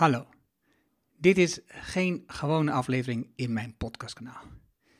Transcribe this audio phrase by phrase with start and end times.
[0.00, 0.26] Hallo.
[1.16, 4.42] Dit is geen gewone aflevering in mijn podcastkanaal.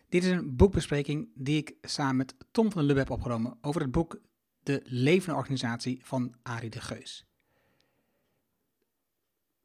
[0.09, 3.81] Dit is een boekbespreking die ik samen met Tom van der Lubbe heb opgenomen over
[3.81, 4.21] het boek
[4.63, 7.27] De Levende Organisatie van Arie de Geus.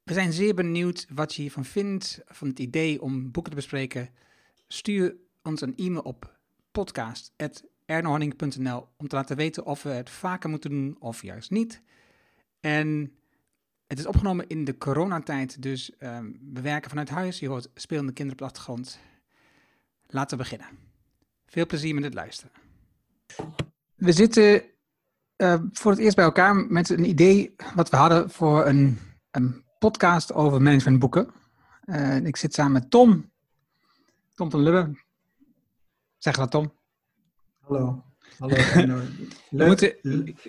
[0.03, 4.09] We zijn zeer benieuwd wat je hiervan vindt, van het idee om boeken te bespreken.
[4.67, 6.39] Stuur ons een e-mail op
[6.71, 11.81] podcast.ernohanning.nl om te laten weten of we het vaker moeten doen of juist niet.
[12.59, 13.15] En
[13.87, 17.39] het is opgenomen in de coronatijd, dus um, we werken vanuit huis.
[17.39, 18.99] Je hoort spelende kinderen op de achtergrond.
[20.07, 20.67] Laten we beginnen.
[21.45, 22.51] Veel plezier met het luisteren.
[23.95, 24.63] We zitten
[25.37, 28.99] uh, voor het eerst bij elkaar met een idee wat we hadden voor een,
[29.31, 31.31] een podcast over managementboeken.
[31.85, 33.31] Uh, ik zit samen met Tom.
[34.33, 35.03] Tom van Lubbe.
[36.17, 36.73] Zeg dat, Tom.
[37.59, 38.03] Hallo.
[38.37, 38.55] Hallo,
[39.49, 39.93] leuk, moeten,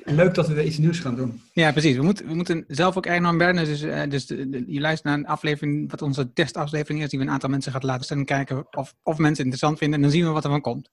[0.05, 1.41] leuk dat we weer iets nieuws gaan doen.
[1.53, 1.97] Ja, precies.
[1.97, 3.65] We moeten, we moeten zelf ook enorm werken.
[3.65, 7.25] Dus, uh, dus de, je luistert naar een aflevering, wat onze testaflevering is, die we
[7.25, 9.97] een aantal mensen gaat laten staan en kijken of, of mensen interessant vinden.
[9.97, 10.91] En dan zien we wat er van komt.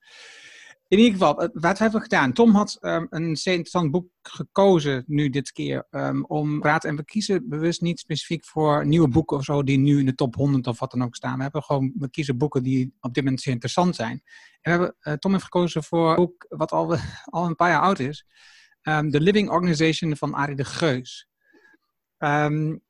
[0.94, 2.34] In ieder geval, wat hebben we gedaan?
[2.34, 6.96] Tom had um, een zeer interessant boek gekozen nu dit keer um, om raad en
[6.96, 10.36] we kiezen bewust niet specifiek voor nieuwe boeken of zo die nu in de top
[10.36, 11.36] 100 of wat dan ook staan.
[11.36, 14.12] We hebben gewoon, we kiezen boeken die op dit moment zeer interessant zijn.
[14.12, 14.22] En
[14.62, 17.82] we hebben, uh, Tom heeft gekozen voor een boek wat al, al een paar jaar
[17.82, 18.26] oud is.
[18.82, 21.30] Um, The Living Organization van Arie de Geus.
[22.18, 22.82] en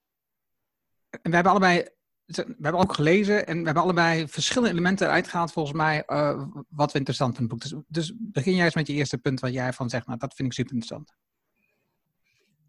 [1.21, 1.87] we hebben allebei
[2.25, 6.43] we hebben ook gelezen en we hebben allebei verschillende elementen eruit gehaald, volgens mij, uh,
[6.69, 7.69] wat we interessant vinden boek.
[7.69, 10.33] Dus, dus, begin jij eens met je eerste punt, wat jij van zegt, nou, dat
[10.33, 11.13] vind ik super interessant.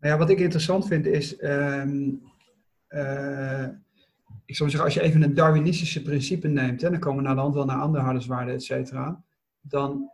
[0.01, 2.23] Nou ja, wat ik interessant vind is, um,
[2.89, 3.69] uh,
[4.45, 7.35] ik zou zeggen, als je even een Darwinistische principe neemt, hè, dan komen we naar
[7.35, 9.23] de hand wel naar andere harde et cetera,
[9.61, 10.11] dan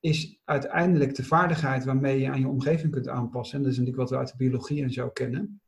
[0.00, 4.08] is uiteindelijk de vaardigheid waarmee je aan je omgeving kunt aanpassen, en dat is natuurlijk
[4.08, 5.60] wat we uit de biologie en zo kennen,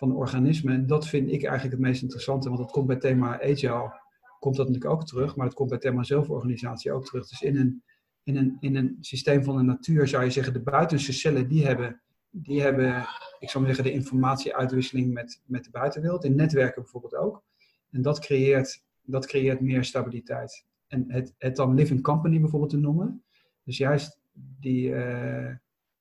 [0.00, 0.74] van organismen.
[0.74, 4.00] En dat vind ik eigenlijk het meest interessante, want dat komt bij thema agile,
[4.38, 7.28] komt dat natuurlijk ook terug, maar het komt bij thema zelforganisatie ook terug.
[7.28, 7.82] Dus in een,
[8.22, 11.66] in een, in een systeem van de natuur zou je zeggen, de buitenste cellen, die
[11.66, 13.06] hebben, die hebben
[13.38, 17.42] ik zou maar zeggen, de informatieuitwisseling met, met de buitenwereld, in netwerken bijvoorbeeld ook.
[17.90, 20.66] En dat creëert, dat creëert meer stabiliteit.
[20.86, 23.24] En het, het dan living company bijvoorbeeld te noemen,
[23.64, 24.88] dus juist die...
[24.88, 25.54] Uh,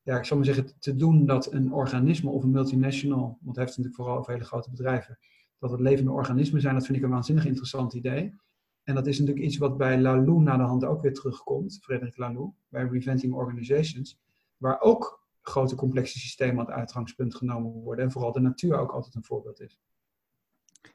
[0.04, 3.56] ja, ik zou maar zeggen, te doen dat een organisme of een multinational, want het
[3.58, 5.20] heeft natuurlijk vooral over hele grote bedrijven,
[5.60, 8.36] dat het levende organismen zijn, dat vind ik een waanzinnig interessant idee.
[8.84, 12.18] En dat is natuurlijk iets wat bij Lalou na de hand ook weer terugkomt, Frederik
[12.18, 14.20] Lalou, bij Reventing Organizations,
[14.58, 18.92] waar ook grote complexe systemen aan het uitgangspunt genomen worden en vooral de natuur ook
[18.92, 19.81] altijd een voorbeeld is.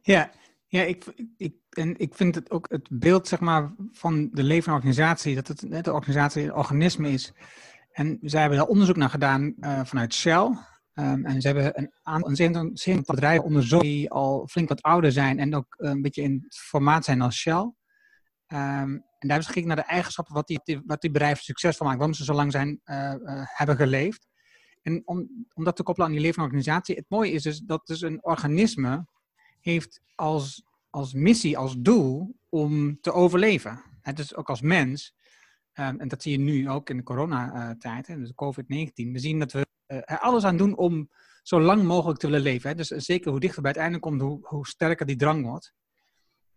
[0.00, 0.30] Ja,
[0.66, 1.04] ja, ik,
[1.36, 5.48] ik, en ik vind het ook het beeld zeg maar, van de levende organisatie, dat
[5.48, 7.32] het de organisatie een organisme is,
[7.94, 10.56] en zij hebben daar onderzoek naar gedaan uh, vanuit Shell.
[10.94, 15.38] Um, en ze hebben een aantal een bedrijven onderzocht die al flink wat ouder zijn
[15.38, 17.60] en ook een beetje in het formaat zijn als Shell.
[17.60, 17.74] Um,
[18.48, 22.16] en daar hebben ze naar de eigenschappen wat die, wat die bedrijven succesvol maken, waarom
[22.16, 24.28] ze zo lang zijn, uh, hebben geleefd.
[24.82, 28.00] En om, dat te koppelen aan die levende organisatie, het mooie is dus dat dus
[28.00, 29.06] een organisme
[29.60, 33.82] heeft als, als missie, als doel om te overleven.
[34.00, 35.14] Het is ook als mens
[35.78, 39.12] Um, en dat zie je nu ook in de coronatijd, dus COVID-19.
[39.12, 41.08] We zien dat we uh, er alles aan doen om
[41.42, 42.70] zo lang mogelijk te willen leven.
[42.70, 42.74] Hè?
[42.74, 45.74] Dus zeker hoe dichter bij het einde komt, hoe, hoe sterker die drang wordt.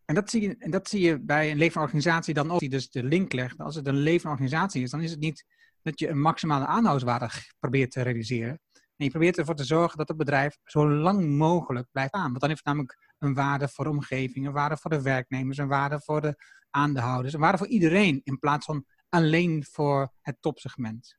[0.06, 2.70] En dat, zie je, en dat zie je bij een levende organisatie dan ook, die
[2.70, 3.58] dus de link legt.
[3.58, 5.46] Als het een levende organisatie is, dan is het niet
[5.82, 7.30] dat je een maximale aanhoudswaarde
[7.60, 8.60] probeert te realiseren.
[8.72, 12.28] Nee, je probeert ervoor te zorgen dat het bedrijf zo lang mogelijk blijft aan.
[12.28, 15.58] Want dan heeft het namelijk een waarde voor de omgeving, een waarde voor de werknemers,
[15.58, 16.36] een waarde voor de
[16.70, 18.22] aandeelhouders, een waarde voor iedereen.
[18.24, 21.18] In plaats van alleen voor het topsegment.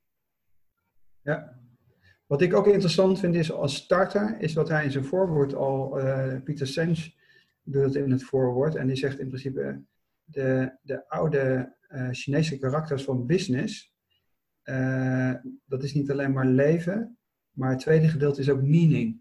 [1.23, 1.59] Ja,
[2.27, 6.01] wat ik ook interessant vind is als starter, is wat hij in zijn voorwoord al,
[6.01, 7.13] uh, Pieter Senge
[7.63, 9.83] doet in het voorwoord, en die zegt in principe
[10.25, 13.93] de, de oude uh, Chinese karakters van business,
[14.65, 15.35] uh,
[15.65, 17.19] dat is niet alleen maar leven,
[17.51, 19.21] maar het tweede gedeelte is ook meaning.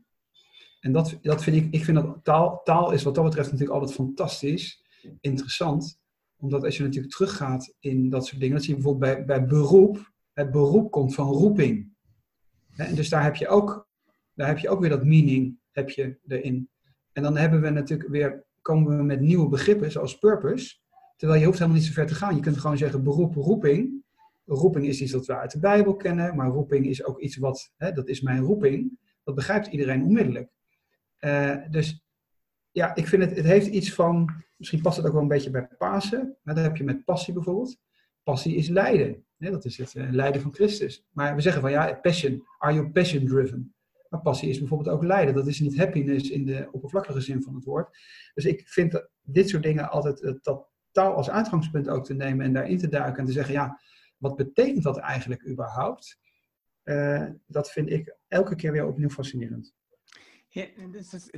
[0.80, 3.80] En dat, dat vind ik, ik vind dat taal, taal is wat dat betreft natuurlijk
[3.80, 4.84] altijd fantastisch,
[5.20, 6.00] interessant
[6.38, 9.46] omdat als je natuurlijk teruggaat in dat soort dingen, dat zie je bijvoorbeeld bij, bij
[9.46, 10.12] beroep.
[10.34, 11.96] Het beroep komt van roeping.
[12.76, 13.88] En dus daar heb je ook,
[14.34, 16.70] daar heb je ook weer dat meaning heb je erin.
[17.14, 20.78] En dan hebben we natuurlijk weer, komen we met nieuwe begrippen zoals purpose.
[21.16, 22.36] Terwijl je hoeft helemaal niet zo ver te gaan.
[22.36, 24.06] Je kunt gewoon zeggen beroep, roeping.
[24.46, 27.74] Roeping is iets dat we uit de Bijbel kennen, maar roeping is ook iets wat,
[27.78, 29.00] hè, dat is mijn roeping.
[29.24, 30.50] Dat begrijpt iedereen onmiddellijk.
[31.20, 32.07] Uh, dus
[32.78, 35.50] ja, ik vind het, het heeft iets van, misschien past het ook wel een beetje
[35.50, 36.38] bij Pasen.
[36.44, 37.80] Maar daar heb je met passie bijvoorbeeld.
[38.24, 39.26] Passie is lijden.
[39.38, 41.06] dat is het uh, lijden van Christus.
[41.12, 42.44] Maar we zeggen van ja, passion.
[42.58, 43.76] Are you passion driven?
[44.10, 45.36] Maar passie is bijvoorbeeld ook lijden.
[45.36, 47.98] Dat is niet happiness in de oppervlakkige zin van het woord.
[48.34, 52.54] Dus ik vind dit soort dingen altijd dat taal als uitgangspunt ook te nemen en
[52.54, 53.80] daarin te duiken en te zeggen, ja,
[54.18, 56.20] wat betekent dat eigenlijk überhaupt?
[56.84, 59.76] Uh, dat vind ik elke keer weer opnieuw fascinerend.
[60.58, 61.30] Ja, is,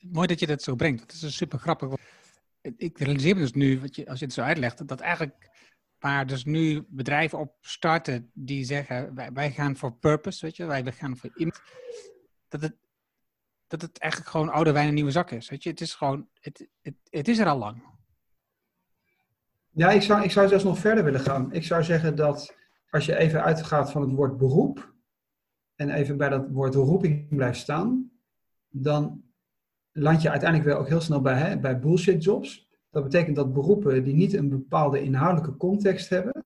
[0.00, 1.00] mooi dat je dat zo brengt.
[1.00, 1.92] Dat is super grappig.
[2.60, 5.50] Ik realiseer me dus nu, wat je, als je het zo uitlegt, dat eigenlijk
[5.98, 10.92] waar dus nu bedrijven op starten die zeggen, wij, gaan voor purpose, weet je, wij
[10.92, 11.62] gaan voor impact,
[12.48, 12.76] dat het,
[13.66, 15.48] dat het eigenlijk gewoon oude wijn en nieuwe zak is.
[15.48, 17.82] Weet je, het is gewoon, het, het, het is er al lang.
[19.70, 21.52] Ja, ik zou, ik zou zelfs nog verder willen gaan.
[21.52, 22.54] Ik zou zeggen dat
[22.90, 24.94] als je even uitgaat van het woord beroep
[25.74, 28.13] en even bij dat woord roeping blijft staan,
[28.76, 29.22] dan
[29.92, 32.68] land je uiteindelijk wel ook heel snel bij, hè, bij bullshit jobs.
[32.90, 36.44] Dat betekent dat beroepen die niet een bepaalde inhoudelijke context hebben,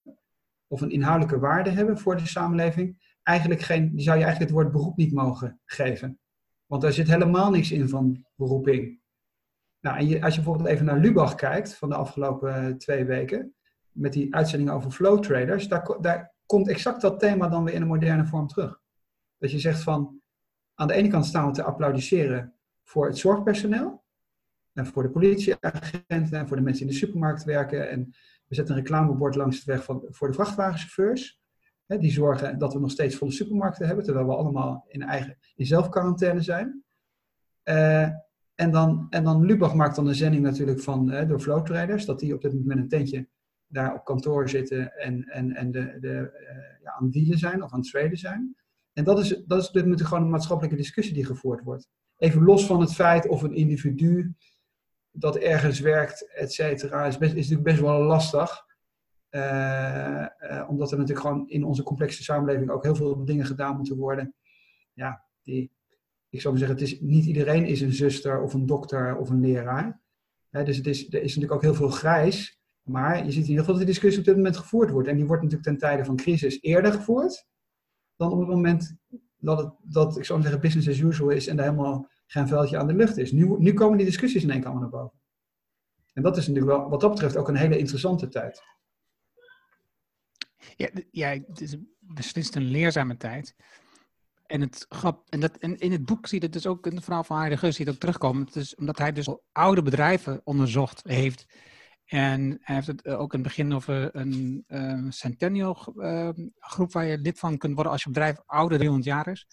[0.66, 4.60] of een inhoudelijke waarde hebben voor de samenleving, eigenlijk geen, die zou je eigenlijk het
[4.60, 6.18] woord beroep niet mogen geven.
[6.66, 9.00] Want daar zit helemaal niks in van beroeping.
[9.80, 13.54] Nou, en als je bijvoorbeeld even naar Lubach kijkt van de afgelopen eh, twee weken,
[13.90, 17.82] met die uitzendingen over flow traders, daar, daar komt exact dat thema dan weer in
[17.82, 18.80] een moderne vorm terug.
[19.38, 20.20] Dat je zegt van,
[20.78, 24.04] aan de ene kant staan we te applaudisseren voor het zorgpersoneel,
[24.72, 28.04] en voor de politieagenten, en voor de mensen in de supermarkt werken, en
[28.46, 31.40] we zetten een reclamebord langs de weg voor de vrachtwagenchauffeurs.
[31.86, 35.38] Hè, die zorgen dat we nog steeds volle supermarkten hebben, terwijl we allemaal in, eigen,
[35.54, 36.84] in zelfquarantaine zijn.
[37.64, 38.02] Uh,
[38.54, 42.20] en dan, en dan Lubach maakt dan een zending natuurlijk van, uh, door flowtraders, dat
[42.20, 43.28] die op dit moment een tentje
[43.66, 47.72] daar op kantoor zitten en, en, en de, de, uh, ja, aan het zijn of
[47.72, 48.56] aan het traden zijn.
[48.98, 51.88] En dat is, dat is op dit moment gewoon een maatschappelijke discussie die gevoerd wordt.
[52.16, 54.34] Even los van het feit of een individu
[55.10, 58.66] dat ergens werkt, et cetera, is, best, is natuurlijk best wel lastig.
[59.30, 60.26] Uh,
[60.68, 64.34] omdat er natuurlijk gewoon in onze complexe samenleving ook heel veel dingen gedaan moeten worden.
[64.92, 65.70] Ja, die,
[66.28, 69.30] ik zou maar zeggen, het is, niet iedereen is een zuster of een dokter of
[69.30, 70.00] een leraar.
[70.50, 72.60] dus het is, er is natuurlijk ook heel veel grijs.
[72.82, 75.08] Maar je ziet in ieder geval dat de discussie op dit moment gevoerd wordt.
[75.08, 77.46] En die wordt natuurlijk ten tijde van crisis eerder gevoerd
[78.18, 78.96] dan op het moment
[79.38, 82.78] dat het, dat, ik zou zeggen, business as usual is en er helemaal geen veldje
[82.78, 83.32] aan de lucht is.
[83.32, 85.20] Nu, nu komen die discussies in één keer naar boven.
[86.12, 88.62] En dat is natuurlijk wel, wat dat betreft, ook een hele interessante tijd.
[90.76, 93.54] Ja, ja het is beslist een leerzame tijd.
[94.46, 96.94] En, het grap, en, dat, en in het boek zie je het dus ook, in
[96.94, 98.44] het verhaal van Harry Gus, zie terugkomen.
[98.44, 101.46] Het is omdat hij dus oude bedrijven onderzocht heeft.
[102.08, 106.28] En hij heeft het eh, ook in het begin over een uh, centennial uh,
[106.58, 109.46] groep waar je lid van kunt worden als je bedrijf ouder 300 jaar is.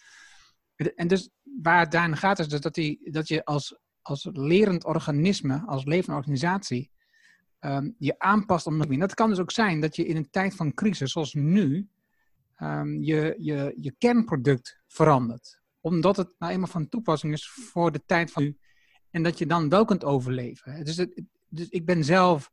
[0.96, 1.30] En dus
[1.62, 5.86] waar het daarin gaat is dus dat, die, dat je als, als lerend organisme, als
[5.86, 6.92] levende organisatie,
[7.60, 10.74] um, je aanpast om dat kan dus ook zijn dat je in een tijd van
[10.74, 11.90] crisis zoals nu,
[12.60, 15.60] um, je, je, je kernproduct verandert.
[15.80, 18.58] Omdat het nou eenmaal van toepassing is voor de tijd van nu.
[19.10, 20.86] En dat je dan wel kunt overleven.
[20.86, 21.24] Dus, het,
[21.56, 22.52] dus ik ben zelf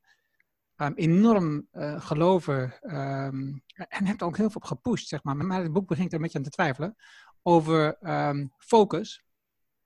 [0.76, 5.37] um, enorm uh, gelover um, en heb er ook heel veel op gepusht, zeg maar.
[5.37, 6.96] Maar het boek begint er een beetje aan te twijfelen
[7.43, 7.99] over
[8.58, 9.25] focus.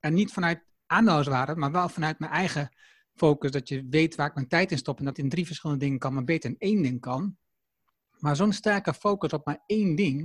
[0.00, 2.76] En niet vanuit aandeelhouderswaarde, maar wel vanuit mijn eigen
[3.14, 3.50] focus.
[3.50, 5.98] Dat je weet waar ik mijn tijd in stop en dat in drie verschillende dingen
[5.98, 7.36] kan, maar beter in één ding kan.
[8.18, 10.18] Maar zo'n sterke focus op maar één ding,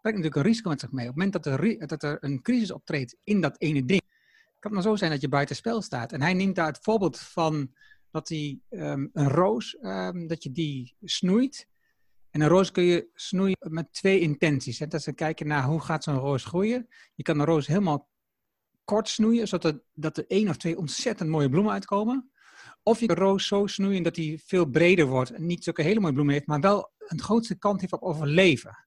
[0.00, 1.08] brengt natuurlijk een risico met zich mee.
[1.08, 4.02] Op het moment dat er, dat er een crisis optreedt in dat ene ding,
[4.58, 6.12] kan het maar zo zijn dat je buiten spel staat.
[6.12, 7.74] En hij neemt daar het voorbeeld van
[8.18, 11.68] dat hij um, een roos, um, dat je die snoeit.
[12.30, 14.78] En een roos kun je snoeien met twee intenties.
[14.78, 14.86] Hè?
[14.86, 16.88] Dat is kijken naar hoe gaat zo'n roos groeien.
[17.14, 18.08] Je kan een roos helemaal
[18.84, 22.30] kort snoeien, zodat er, dat er één of twee ontzettend mooie bloemen uitkomen.
[22.82, 26.00] Of je een roos zo snoeien dat die veel breder wordt en niet zulke hele
[26.00, 28.86] mooie bloemen heeft, maar wel een grootste kant heeft op overleven.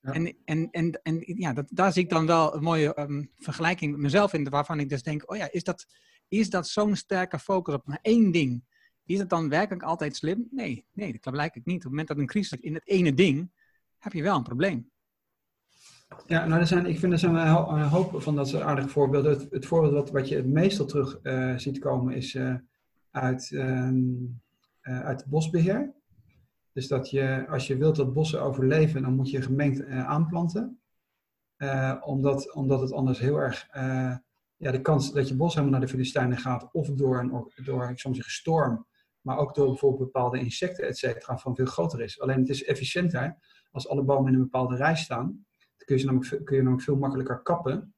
[0.00, 0.12] Ja.
[0.12, 3.92] En, en, en, en ja, dat, daar zie ik dan wel een mooie um, vergelijking
[3.92, 5.86] met mezelf in, waarvan ik dus denk, oh ja, is dat,
[6.30, 8.64] is dat zo'n sterke focus op maar één ding?
[9.04, 10.48] Is het dan werkelijk altijd slim?
[10.50, 11.76] Nee, nee, dat blijkt ik niet.
[11.76, 13.50] Op het moment dat een crisis in het ene ding,
[13.98, 14.90] heb je wel een probleem.
[16.26, 19.48] Ja, nou, er zijn, ik vind er zijn een hoop van dat soort aardige voorbeelden.
[19.50, 22.54] Het, voorbeeld wat, wat je het meestal terug uh, ziet komen is uh,
[23.10, 24.40] uit, um,
[24.82, 25.92] uit bosbeheer.
[26.72, 30.80] Dus dat je, als je wilt dat bossen overleven, dan moet je gemengd aanplanten.
[32.00, 33.68] Omdat, omdat het anders heel erg,
[34.60, 37.28] ja, de kans dat je bos helemaal naar de Filistijnen gaat, of door een,
[37.64, 38.86] door, zou zeggen, storm,
[39.20, 42.20] maar ook door bijvoorbeeld bepaalde insecten, et cetera, van veel groter is.
[42.20, 43.36] Alleen het is efficiënter
[43.70, 45.26] als alle bomen in een bepaalde rij staan.
[45.56, 47.94] Dan kun je, namelijk, kun je namelijk veel makkelijker kappen.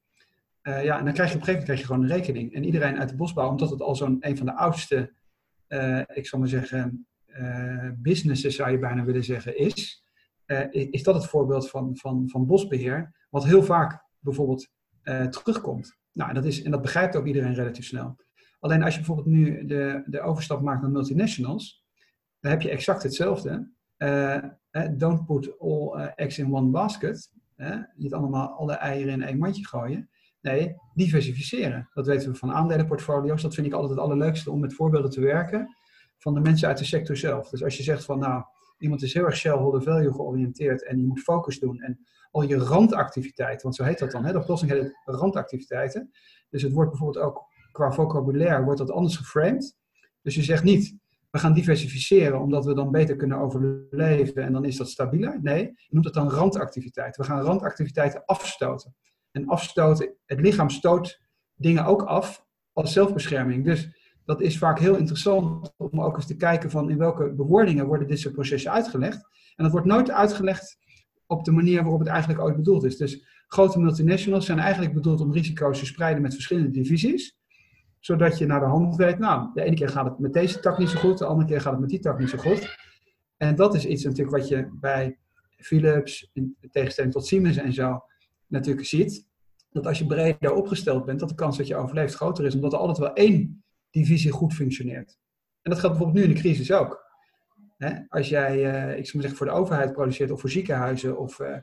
[0.62, 2.54] ja, en dan krijg je op een gegeven moment krijg je gewoon een rekening.
[2.54, 5.12] En iedereen uit de bosbouw, omdat het al zo'n een van de oudste,
[6.14, 10.04] ik zal maar zeggen, uh, businesses, zou je bijna willen zeggen, is,
[10.70, 13.26] is dat het voorbeeld van, van, van bosbeheer.
[13.30, 14.70] Wat heel vaak bijvoorbeeld
[15.30, 16.00] terugkomt.
[16.12, 18.16] Nou, dat is, en dat begrijpt ook iedereen relatief snel.
[18.60, 21.84] Alleen als je bijvoorbeeld nu de, de overstap maakt naar multinationals,
[22.40, 23.70] dan heb je exact hetzelfde.
[24.96, 27.30] don't put all eggs in one basket.
[27.96, 30.10] niet allemaal alle eieren in één mandje gooien.
[30.40, 31.88] Nee, diversificeren.
[31.94, 33.42] Dat weten we van aandelenportfolio's.
[33.42, 35.76] Dat vind ik altijd het allerleukste om met voorbeelden te werken
[36.18, 37.48] van de mensen uit de sector zelf.
[37.48, 38.44] Dus als je zegt van nou,
[38.82, 42.56] iemand is heel erg shareholder value georiënteerd en je moet focus doen en al je
[42.56, 46.10] randactiviteiten, want zo heet dat dan, hè, de oplossing heet randactiviteiten.
[46.50, 49.76] Dus het wordt bijvoorbeeld ook qua vocabulaire wordt dat anders geframed.
[50.22, 50.96] Dus je zegt niet,
[51.30, 55.38] we gaan diversificeren omdat we dan beter kunnen overleven en dan is dat stabieler.
[55.42, 57.22] Nee, je noemt het dan randactiviteiten.
[57.22, 58.94] We gaan randactiviteiten afstoten.
[59.30, 61.20] En afstoten, het lichaam stoot
[61.54, 63.64] dingen ook af als zelfbescherming.
[63.64, 67.86] Dus dat is vaak heel interessant om ook eens te kijken van in welke bewoordingen
[67.86, 69.28] worden dit soort processen uitgelegd.
[69.56, 70.78] En dat wordt nooit uitgelegd
[71.26, 72.96] op de manier waarop het eigenlijk ooit bedoeld is.
[72.96, 77.36] Dus grote multinationals zijn eigenlijk bedoeld om risico's te spreiden met verschillende divisies.
[77.98, 80.78] Zodat je naar de hand weet, nou, de ene keer gaat het met deze tak
[80.78, 82.76] niet zo goed, de andere keer gaat het met die tak niet zo goed.
[83.36, 85.18] En dat is iets natuurlijk wat je bij
[85.56, 88.04] Philips, in tegenstelling tot Siemens en zo,
[88.46, 89.26] natuurlijk ziet.
[89.70, 92.72] Dat als je breder opgesteld bent, dat de kans dat je overleeft groter is, omdat
[92.72, 93.61] er altijd wel één
[93.92, 95.18] divisie goed functioneert.
[95.62, 97.10] En dat geldt bijvoorbeeld nu in de crisis ook.
[98.08, 101.38] als jij, uh, ik zou maar zeggen, voor de overheid produceert of voor ziekenhuizen of
[101.38, 101.56] uh,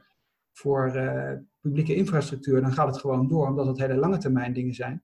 [0.52, 4.74] voor uh, publieke infrastructuur, dan gaat het gewoon door, omdat het hele lange termijn dingen
[4.74, 5.04] zijn.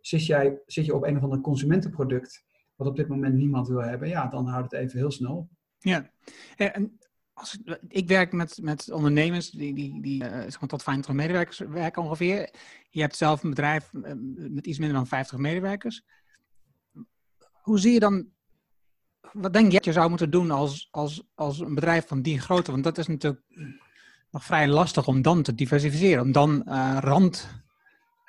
[0.00, 2.44] Zit, jij, zit je op een of ander consumentenproduct,
[2.76, 5.48] wat op dit moment niemand wil hebben, ja, dan houdt het even heel snel op.
[5.78, 6.10] Ja,
[6.56, 6.98] en
[7.32, 7.58] als,
[7.88, 12.50] ik werk met, met ondernemers die, die, die zeg maar tot 25 medewerkers werken ongeveer.
[12.90, 16.04] Je hebt zelf een bedrijf met iets minder dan 50 medewerkers
[17.70, 18.26] hoe zie je dan,
[19.32, 22.40] wat denk je dat je zou moeten doen als, als, als een bedrijf van die
[22.40, 22.70] grootte?
[22.70, 23.44] Want dat is natuurlijk
[24.30, 27.48] nog vrij lastig om dan te diversificeren, om dan uh, rand...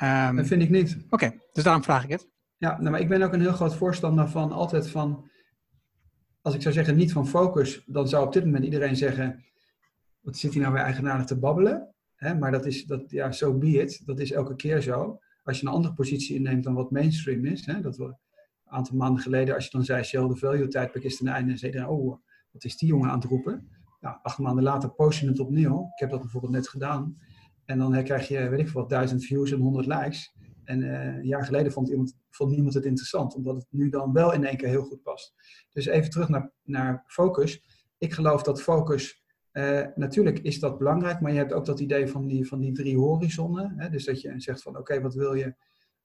[0.03, 0.35] Um...
[0.35, 0.97] Dat vind ik niet.
[1.09, 2.29] Oké, dus daarom vraag ik het.
[2.57, 5.29] Ja, nou, maar ik ben ook een heel groot voorstander van altijd van,
[6.41, 9.45] als ik zou zeggen niet van focus, dan zou op dit moment iedereen zeggen,
[10.19, 11.95] wat zit hij nou weer eigenaardig te babbelen?
[12.39, 14.05] Maar dat is, dat, ja, so be it.
[14.05, 15.19] Dat is elke keer zo.
[15.43, 18.15] Als je een andere positie inneemt dan wat mainstream is, dat we
[18.71, 21.57] aantal maanden geleden, als je dan zei Shell de value tijdperk is ten einde, en
[21.57, 22.17] zei oh,
[22.51, 23.69] wat is die jongen aan het roepen?
[23.99, 25.83] Nou, acht maanden later post je het opnieuw.
[25.83, 27.17] Ik heb dat bijvoorbeeld net gedaan.
[27.65, 30.35] En dan krijg je, weet ik veel wat, duizend views en honderd likes.
[30.63, 34.13] En uh, een jaar geleden vond, iemand, vond niemand het interessant, omdat het nu dan
[34.13, 35.33] wel in één keer heel goed past.
[35.73, 37.63] Dus even terug naar, naar focus.
[37.97, 39.23] Ik geloof dat focus,
[39.95, 42.97] natuurlijk is dat belangrijk, maar je hebt ook dat idee van die, van die drie
[42.97, 43.73] horizonnen.
[43.77, 43.89] Hè?
[43.89, 45.55] Dus dat je zegt van, oké, wat wil je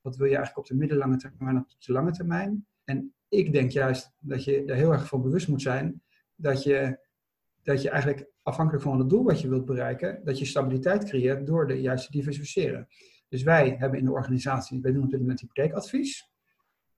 [0.06, 2.66] wat wil je eigenlijk op de middellange termijn en op de lange termijn?
[2.84, 6.02] En ik denk juist dat je er heel erg van bewust moet zijn
[6.34, 6.98] dat je,
[7.62, 11.46] dat je eigenlijk afhankelijk van het doel wat je wilt bereiken, dat je stabiliteit creëert
[11.46, 12.88] door de juiste diversificeren.
[13.28, 16.30] Dus wij hebben in de organisatie, wij doen op dit moment hypotheekadvies.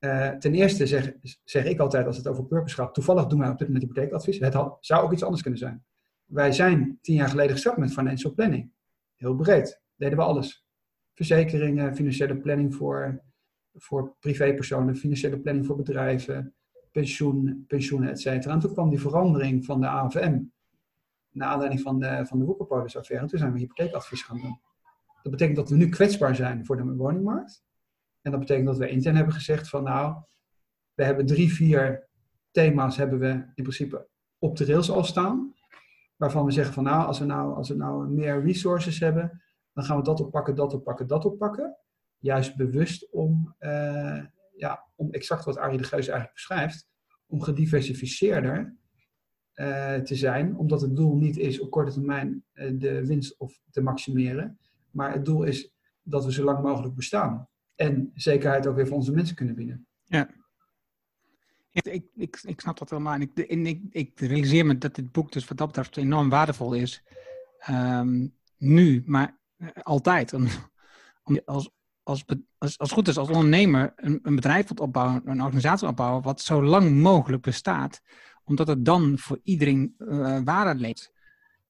[0.01, 1.13] Uh, ten eerste zeg,
[1.45, 4.39] zeg ik altijd als het over purpose gaat, toevallig doen wij op dit moment hypotheekadvies.
[4.39, 5.85] Het zou ook iets anders kunnen zijn.
[6.25, 8.71] Wij zijn tien jaar geleden gestart met financial planning.
[9.15, 9.81] Heel breed.
[9.97, 10.68] Deden we alles
[11.19, 13.23] verzekeringen, financiële planning voor,
[13.75, 16.55] voor privépersonen, financiële planning voor bedrijven,
[16.93, 18.55] pensioen, pensioenen, et cetera.
[18.55, 20.41] En toen kwam die verandering van de AFM,
[21.31, 23.25] naar aanleiding van de, van de Woekerpolis-affaire.
[23.25, 24.61] En toen zijn we hypotheekadvies gaan doen.
[25.23, 27.65] Dat betekent dat we nu kwetsbaar zijn voor de woningmarkt.
[28.23, 30.17] En dat betekent dat we intern hebben gezegd van nou,
[30.95, 32.09] we hebben drie, vier
[32.51, 34.09] thema's hebben we in principe
[34.39, 35.55] op de rails al staan.
[36.17, 39.43] Waarvan we zeggen van nou, als we nou, als we nou meer resources hebben,
[39.79, 41.77] dan gaan we dat oppakken, dat oppakken, dat oppakken.
[42.19, 44.25] Juist bewust om, uh,
[44.57, 46.89] ja, om exact wat Arie de Geus eigenlijk beschrijft,
[47.27, 48.77] om gediversifieerder
[49.55, 53.61] uh, te zijn, omdat het doel niet is op korte termijn uh, de winst of
[53.71, 54.59] te maximeren,
[54.91, 58.97] maar het doel is dat we zo lang mogelijk bestaan en zekerheid ook weer voor
[58.97, 59.87] onze mensen kunnen bieden.
[60.05, 60.31] Ja.
[61.71, 63.15] Ik, ik, ik snap dat helemaal.
[63.15, 66.73] En ik, ik, ik realiseer me dat dit boek dus wat dat betreft enorm waardevol
[66.73, 67.05] is.
[67.71, 69.45] Um, nu, maar eh,
[69.83, 70.33] altijd.
[70.33, 70.49] Om,
[71.45, 71.71] als,
[72.03, 75.89] als, als, als het goed is, als ondernemer een, een bedrijf wilt opbouwen, een organisatie
[75.89, 78.01] opbouwen, wat zo lang mogelijk bestaat,
[78.45, 81.13] omdat het dan voor iedereen uh, waarde leeft.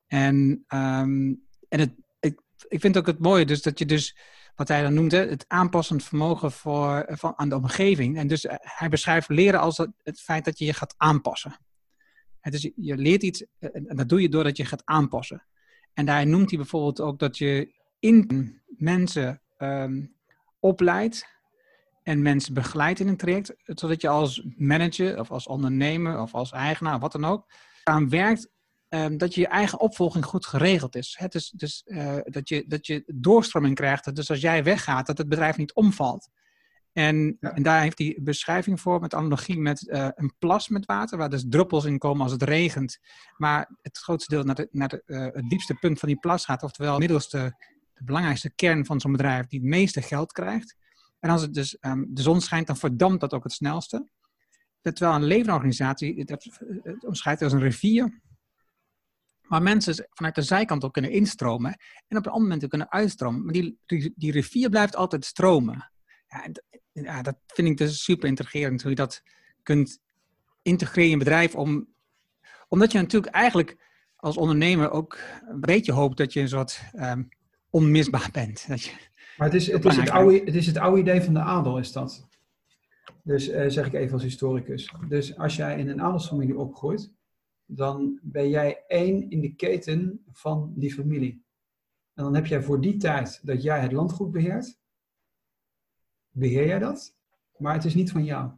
[0.07, 4.17] En, um, en het, ik, ik vind ook het mooie, dus dat je dus,
[4.55, 8.19] wat hij dan noemt, het aanpassend vermogen voor, van, aan de omgeving.
[8.19, 11.59] En dus eh, hij beschrijft leren als het, het feit dat je je gaat aanpassen.
[12.41, 15.47] Het is, je leert iets en dat doe je doordat je gaat aanpassen.
[15.93, 20.15] En daar noemt hij bijvoorbeeld ook dat je in mensen um,
[20.61, 21.27] opleidt
[22.03, 26.53] en mensen begeleidt in een traject, zodat je als manager of als ondernemer of als
[26.53, 27.47] eigenaar, wat dan ook,
[27.85, 28.51] aan werkt
[28.89, 31.17] ehm, dat je je eigen opvolging goed geregeld is.
[31.19, 34.15] Het is dus uh, dat, je, dat je doorstroming krijgt.
[34.15, 36.29] Dus als jij weggaat, dat het bedrijf niet omvalt.
[36.93, 41.19] En, en daar heeft hij beschrijving voor met analogie met uh, een plas met water,
[41.19, 42.99] waar dus druppels in komen als het regent.
[43.37, 46.45] Maar het grootste deel naar, de, naar de, uh, het diepste punt van die plas
[46.45, 47.57] gaat, oftewel het middelste,
[47.99, 50.77] de belangrijkste kern van zo'n bedrijf die het meeste geld krijgt.
[51.19, 54.09] En als het dus um, de zon schijnt, dan verdampt dat ook het snelste.
[54.81, 58.21] Terwijl een levenorganisatie, het omschrijft als een rivier,
[59.49, 61.71] waar mensen vanuit de zijkant ook kunnen instromen
[62.07, 63.45] en op een ander moment kunnen uitstromen.
[63.45, 63.79] Maar die,
[64.15, 65.93] die, rivier blijft altijd stromen.
[66.29, 66.51] Ja,
[66.93, 69.23] ja, dat vind ik dus super intrigerend, hoe je dat
[69.63, 69.99] kunt
[70.63, 71.55] integreren in bedrijf.
[71.55, 71.89] Om,
[72.69, 73.77] omdat je natuurlijk eigenlijk
[74.17, 77.29] als ondernemer ook een beetje hoopt dat je een soort um,
[77.71, 78.69] onmisbaar bent.
[78.69, 78.93] Dat je,
[79.39, 81.79] maar het is het, is het, oude, het is het oude idee van de adel,
[81.79, 82.29] is dat.
[83.23, 84.95] Dus uh, zeg ik even als historicus.
[85.09, 87.13] Dus als jij in een adelsfamilie opgroeit,
[87.65, 91.45] dan ben jij één in de keten van die familie.
[92.15, 94.79] En dan heb jij voor die tijd dat jij het landgoed beheert,
[96.31, 97.17] beheer jij dat,
[97.57, 98.51] maar het is niet van jou.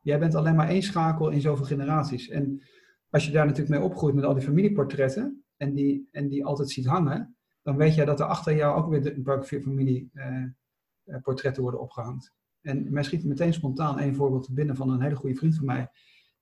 [0.00, 2.28] Jij bent alleen maar één schakel in zoveel generaties.
[2.28, 2.62] En
[3.10, 6.70] als je daar natuurlijk mee opgroeit met al die familieportretten en die, en die altijd
[6.70, 11.80] ziet hangen, dan weet jij dat er achter jou ook weer de familieportretten uh, worden
[11.80, 12.32] opgehangen.
[12.60, 15.90] En mij schiet meteen spontaan een voorbeeld binnen van een hele goede vriend van mij,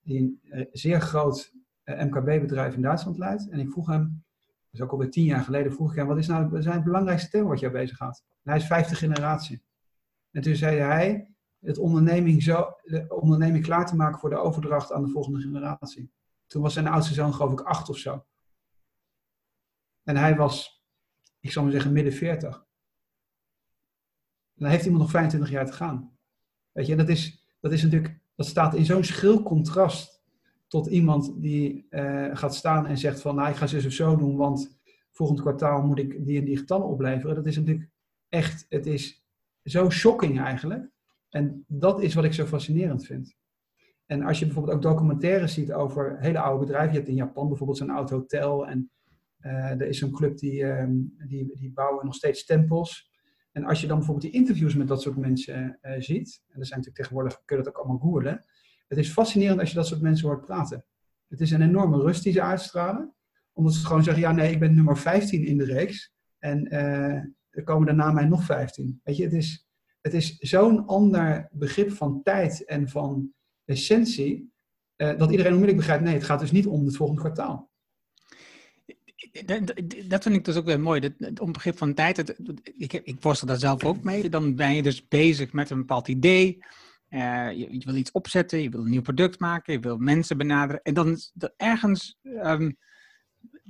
[0.01, 1.53] die een uh, zeer groot
[1.83, 3.49] uh, MKB-bedrijf in Duitsland leidt.
[3.49, 4.23] En ik vroeg hem,
[4.71, 7.29] is ook alweer tien jaar geleden, vroeg ik hem, wat is nou zijn het belangrijkste
[7.29, 8.23] thema wat jou bezighoudt?
[8.43, 9.63] En hij is vijfde generatie.
[10.31, 11.27] En toen zei hij,
[11.59, 16.11] het onderneming, zo, de onderneming klaar te maken voor de overdracht aan de volgende generatie.
[16.47, 18.25] Toen was zijn oudste zoon geloof ik acht of zo.
[20.03, 20.82] En hij was,
[21.43, 22.55] ik zal maar zeggen, midden veertig.
[24.55, 26.17] En dan heeft iemand nog 25 jaar te gaan.
[26.71, 30.21] Weet je, dat is, dat is natuurlijk, dat staat in zo'n schril contrast
[30.67, 34.15] tot iemand die uh, gaat staan en zegt van, nou ik ga zus of zo
[34.15, 34.77] doen, want
[35.11, 37.35] volgend kwartaal moet ik die en die getallen opleveren.
[37.35, 37.89] Dat is natuurlijk
[38.29, 39.25] echt, het is
[39.63, 40.89] zo shocking eigenlijk.
[41.29, 43.35] En dat is wat ik zo fascinerend vind.
[44.05, 46.91] En als je bijvoorbeeld ook documentaires ziet over hele oude bedrijven.
[46.91, 48.67] Je hebt in Japan bijvoorbeeld zo'n oud hotel.
[48.67, 48.91] En
[49.49, 53.11] er is zo'n club die, um, die, die bouwen nog steeds tempels.
[53.53, 56.41] En als je dan bijvoorbeeld die interviews met dat soort mensen uh, ziet.
[56.47, 58.45] En er zijn natuurlijk tegenwoordig, kun je dat ook allemaal googlen.
[58.87, 60.85] Het is fascinerend als je dat soort mensen hoort praten.
[61.27, 63.13] Het is een enorme rust die ze uitstralen.
[63.53, 66.13] Omdat ze gewoon zeggen, ja nee, ik ben nummer 15 in de reeks.
[66.39, 67.13] En uh,
[67.49, 69.01] er komen daarna mij nog 15.
[69.03, 69.67] Weet je, het is,
[70.01, 73.33] het is zo'n ander begrip van tijd en van
[73.65, 74.51] essentie,
[74.95, 77.71] dat iedereen onmiddellijk begrijpt, nee, het gaat dus niet om het volgende kwartaal.
[80.07, 81.13] Dat vind ik dus ook wel mooi.
[81.17, 82.35] Het onbegrip van tijd.
[82.77, 84.29] Ik, ik worstel daar zelf ook mee.
[84.29, 86.63] Dan ben je dus bezig met een bepaald idee.
[87.09, 90.37] Uh, je, je, wil iets opzetten, je wil een nieuw product maken, je wil mensen
[90.37, 90.81] benaderen.
[90.81, 91.17] En dan
[91.57, 92.77] ergens um,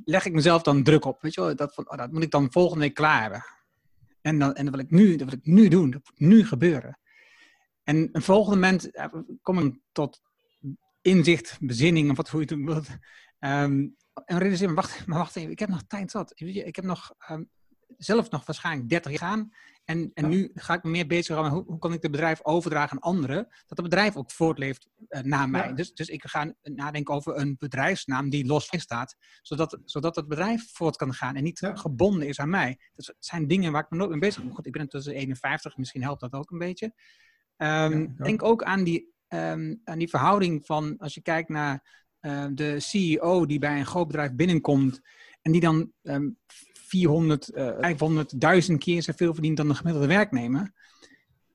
[0.05, 1.21] leg ik mezelf dan druk op.
[1.21, 1.55] Weet je wel?
[1.55, 3.43] Dat, oh, dat moet ik dan volgende week klaar hebben.
[4.21, 6.45] En, dan, en dat, wil ik nu, dat wil ik nu doen, dat moet nu
[6.45, 6.99] gebeuren.
[7.83, 8.91] En een volgende moment
[9.41, 10.21] kom ik tot
[11.01, 12.87] inzicht, bezinning, of wat hoe je het wilt.
[14.25, 16.31] En realiseer me, wacht, maar wacht even, ik heb nog tijd zat.
[16.35, 17.49] Ik heb nog, um,
[17.97, 19.49] zelf nog waarschijnlijk 30 jaar gaan.
[19.85, 22.39] En, en nu ga ik me meer bezig met hoe, hoe kan ik het bedrijf
[22.43, 25.67] overdragen aan anderen, dat het bedrijf ook voortleeft uh, na mij.
[25.67, 25.73] Ja.
[25.73, 30.71] Dus, dus ik ga nadenken over een bedrijfsnaam die los staat, zodat, zodat het bedrijf
[30.73, 31.75] voort kan gaan en niet ja.
[31.75, 32.79] gebonden is aan mij.
[32.95, 34.53] Dus het zijn dingen waar ik me nooit mee bezig ben.
[34.53, 36.93] Goed, ik ben tussen 51, misschien helpt dat ook een beetje.
[37.57, 42.45] Um, denk ook aan die, um, aan die verhouding van, als je kijkt naar uh,
[42.51, 45.01] de CEO die bij een groot bedrijf binnenkomt
[45.41, 46.37] en die dan um,
[46.73, 50.71] 400, uh, 500, 1000 keer zoveel verdient dan de gemiddelde werknemer.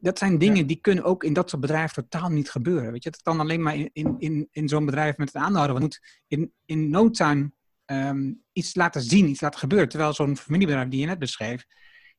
[0.00, 0.62] Dat zijn dingen ja.
[0.62, 2.92] die kunnen ook in dat soort bedrijven totaal niet gebeuren.
[2.92, 5.80] Weet je, dat kan alleen maar in, in, in, in zo'n bedrijf met het aanhouden.
[5.80, 7.52] Want moet in, in no time
[7.86, 9.88] um, iets laten zien, iets laten gebeuren.
[9.88, 11.64] Terwijl zo'n familiebedrijf die je net beschreef,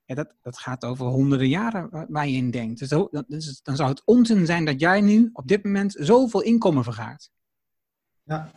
[0.06, 2.80] ja, dat, dat gaat over honderden jaren waar je in denkt.
[2.80, 6.84] Dus, dus dan zou het onzin zijn dat jij nu op dit moment zoveel inkomen
[6.84, 7.30] vergaart.
[8.30, 8.52] Ja,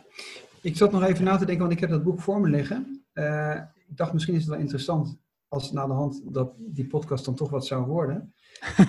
[0.61, 3.05] ik zat nog even na te denken, want ik heb dat boek voor me liggen.
[3.13, 7.25] Uh, ik dacht misschien is het wel interessant als na de hand dat die podcast
[7.25, 8.33] dan toch wat zou worden.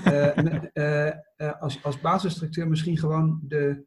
[0.07, 3.85] uh, uh, uh, als, als basisstructuur misschien gewoon de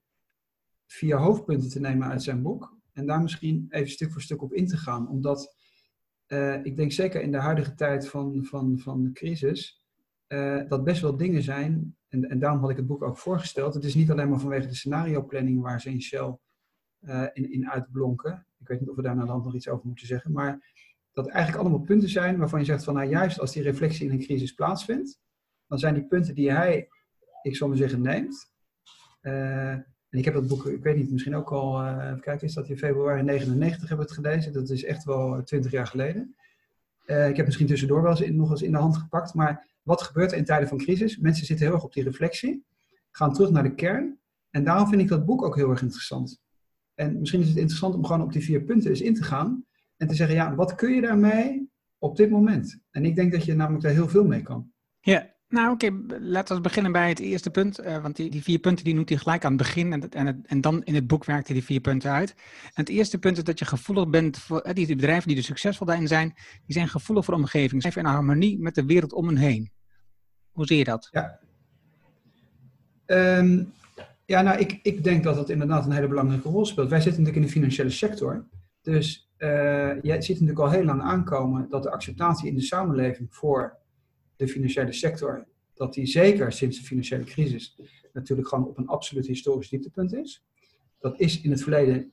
[0.86, 2.78] vier hoofdpunten te nemen uit zijn boek.
[2.94, 5.10] En daar misschien even stuk voor stuk op in te gaan.
[5.10, 5.56] Omdat
[6.64, 9.84] ik denk zeker in de huidige tijd van, van, van de crisis,
[10.68, 11.96] dat best wel dingen zijn.
[12.08, 13.74] En, en daarom had ik het boek ook voorgesteld.
[13.74, 16.38] Het is niet alleen maar vanwege de scenario planning waar ze in Shell
[17.34, 18.46] in, in uitblonken.
[18.60, 20.32] Ik weet niet of we daar naar de hand nog iets over moeten zeggen.
[20.32, 20.76] Maar
[21.18, 24.12] dat eigenlijk allemaal punten zijn waarvan je zegt van nou juist als die reflectie in
[24.12, 25.20] een crisis plaatsvindt,
[25.68, 26.88] dan zijn die punten die hij,
[27.42, 28.52] ik zal maar zeggen, neemt.
[29.22, 29.72] Uh,
[30.10, 32.70] en ik heb dat boek, ik weet niet, misschien ook al, uh, kijk, is dat
[32.70, 34.54] in februari 99 hebben we het gelezen.
[34.54, 36.36] Dat is echt wel 20 jaar geleden.
[37.06, 39.34] ik heb misschien tussendoor wel eens nog eens in de hand gepakt.
[39.34, 41.18] Maar wat gebeurt er in tijden van crisis?
[41.18, 42.66] Mensen zitten heel erg op die reflectie,
[43.12, 44.20] gaan terug naar de kern.
[44.50, 46.42] En daarom vind ik dat boek ook heel erg interessant.
[46.98, 49.66] En misschien is het interessant om gewoon op die vier punten eens in te gaan.
[49.98, 52.80] En te zeggen, ja, wat kun je daarmee op dit moment?
[52.92, 54.72] En ik denk dat je namelijk daar heel veel mee kan.
[55.00, 57.80] Ja, nou oké, laten we beginnen bij het eerste punt.
[57.80, 59.94] Uh, want die, die, vier punten die noemt hij gelijk aan het begin.
[59.94, 62.30] En, en, en dan in het boek werkt hij die vier punten uit.
[62.64, 65.44] En het eerste punt is dat je gevoelig bent voor uh, die bedrijven die er
[65.44, 66.34] succesvol daarin zijn.
[66.66, 67.82] Die zijn gevoelig voor de omgeving.
[67.82, 69.72] Ze zijn in harmonie met de wereld om hen heen.
[70.52, 71.08] Hoe zie je dat?
[71.12, 71.40] Ja,
[73.06, 73.74] um,
[74.28, 76.90] ja nou ik, ik denk dat dat inderdaad een hele belangrijke rol speelt.
[76.90, 78.48] Wij zitten natuurlijk in de financiële sector.
[78.82, 83.34] Dus uh, je ziet natuurlijk al heel lang aankomen dat de acceptatie in de samenleving
[83.36, 83.78] voor
[84.36, 87.80] de financiële sector, dat die zeker sinds de financiële crisis
[88.14, 90.46] natuurlijk gewoon op een absoluut historisch dieptepunt is.
[91.00, 92.12] Dat is in het verleden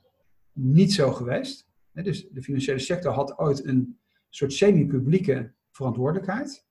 [0.53, 1.69] niet zo geweest.
[1.93, 3.99] Dus de financiële sector had ooit een
[4.31, 6.67] soort semi-publieke verantwoordelijkheid.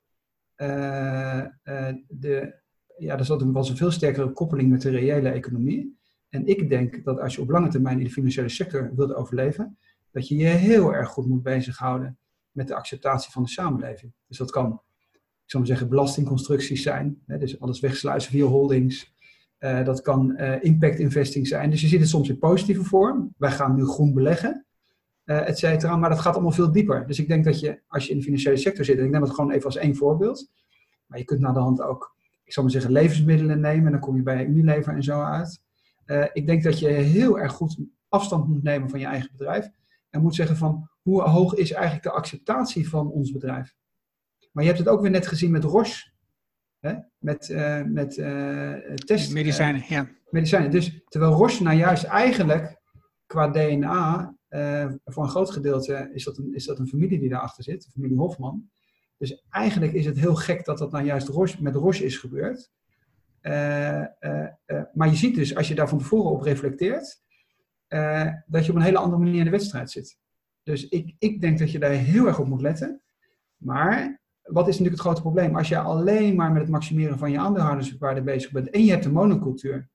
[0.58, 2.62] Uh, uh, de,
[2.98, 5.98] ja, er zat was een veel sterkere koppeling met de reële economie.
[6.30, 9.78] En ik denk dat als je op lange termijn in de financiële sector wilt overleven,
[10.12, 12.18] dat je je heel erg goed moet bezighouden
[12.52, 14.12] met de acceptatie van de samenleving.
[14.28, 17.22] Dus dat kan, ik zou maar zeggen, belastingconstructies zijn.
[17.26, 19.14] Hè, dus alles wegsluizen via holdings.
[19.60, 21.70] Uh, dat kan uh, impact investing zijn.
[21.70, 23.34] Dus je ziet het soms in positieve vorm.
[23.38, 24.66] Wij gaan nu groen beleggen,
[25.26, 25.96] uh, et cetera.
[25.96, 27.08] Maar dat gaat allemaal veel dieper.
[27.08, 29.22] Dus ik denk dat je, als je in de financiële sector zit, en ik neem
[29.22, 30.52] het gewoon even als één voorbeeld.
[31.06, 32.13] Maar je kunt naar de hand ook,
[32.44, 33.86] ik zou maar zeggen, levensmiddelen nemen.
[33.86, 35.62] En dan kom je bij Unilever en zo uit.
[36.34, 37.78] ik denk dat je heel erg goed
[38.10, 39.70] afstand moet nemen van je eigen bedrijf
[40.10, 43.76] en moet zeggen van hoe hoog is eigenlijk de acceptatie van ons bedrijf.
[44.52, 46.12] Maar je hebt het ook weer net gezien met Roche,
[46.80, 46.96] hè?
[47.18, 49.34] met, uh, met uh, test...
[49.34, 50.10] Medicijnen, ja.
[50.30, 50.72] Medicijnen.
[50.72, 52.82] Dus terwijl Roche nou juist eigenlijk
[53.26, 54.36] qua DNA,
[55.06, 57.92] voor een groot gedeelte is dat een, is dat een familie die daarachter zit, de
[57.92, 58.70] familie Hofman.
[59.24, 62.72] Dus eigenlijk is het heel gek dat dat nou juist Roche, met Roche is gebeurd.
[64.94, 67.22] maar je ziet dus, als je daar van tevoren op reflecteert,
[68.46, 70.18] dat je op een hele andere manier in de wedstrijd zit.
[70.64, 73.02] Dus ik, ik denk dat je daar heel erg op moet letten.
[73.58, 75.56] Maar wat is natuurlijk het grote probleem?
[75.56, 79.06] Als je alleen maar met het maximeren van je aandeelhouderswaarde bezig bent en je hebt
[79.06, 79.90] een monocultuur,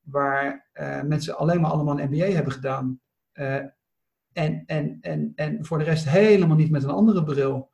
[0.00, 0.68] waar
[1.06, 3.00] mensen alleen maar allemaal een MBA hebben gedaan
[4.32, 7.69] en, en, en, en voor de rest helemaal niet met een andere bril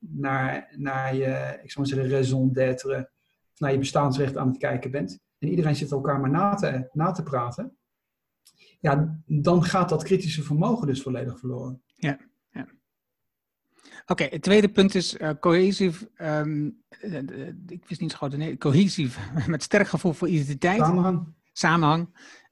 [0.00, 3.10] naar, naar je, ik zou maar zeggen, raison d'être,
[3.56, 5.18] naar je bestaansrecht aan het kijken bent.
[5.38, 7.78] En iedereen zit elkaar maar na te, na te praten
[8.80, 11.82] ja, dan gaat dat kritische vermogen dus volledig verloren.
[11.94, 12.18] Ja,
[12.50, 12.66] ja.
[14.06, 16.06] Oké, het tweede punt is uh, cohesief.
[16.18, 16.82] Um,
[17.66, 20.78] ik wist niet zo goed, nee, cohesief, met sterk gevoel voor identiteit.
[20.78, 21.34] Samenhang.
[21.52, 22.08] Samenhang.